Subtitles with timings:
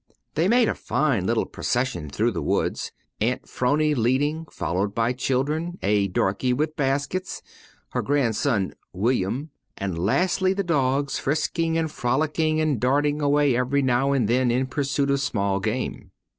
[0.33, 5.77] They made a fine little procession through the woods, Aunt 'Phrony leading, followed by children,
[5.83, 7.43] a darky with baskets,
[7.89, 14.11] her grandson "Wi'yum," and lastly the dogs, frisking and frolicking and darting away every now
[14.11, 16.09] and then in pursuit of small game.